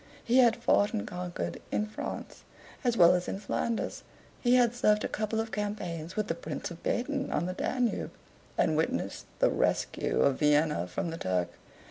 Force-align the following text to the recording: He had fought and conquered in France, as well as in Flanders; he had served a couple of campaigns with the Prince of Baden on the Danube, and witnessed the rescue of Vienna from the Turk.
He 0.23 0.39
had 0.39 0.55
fought 0.55 0.93
and 0.93 1.07
conquered 1.07 1.61
in 1.71 1.85
France, 1.85 2.41
as 2.83 2.97
well 2.97 3.13
as 3.13 3.27
in 3.27 3.37
Flanders; 3.37 4.01
he 4.41 4.55
had 4.55 4.73
served 4.73 5.03
a 5.03 5.07
couple 5.07 5.39
of 5.39 5.51
campaigns 5.51 6.15
with 6.15 6.27
the 6.27 6.33
Prince 6.33 6.71
of 6.71 6.81
Baden 6.81 7.31
on 7.31 7.45
the 7.45 7.53
Danube, 7.53 8.09
and 8.57 8.75
witnessed 8.75 9.27
the 9.37 9.51
rescue 9.51 10.21
of 10.21 10.39
Vienna 10.39 10.87
from 10.87 11.11
the 11.11 11.17
Turk. 11.19 11.49